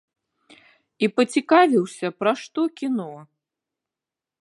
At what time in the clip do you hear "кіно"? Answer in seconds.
2.83-3.11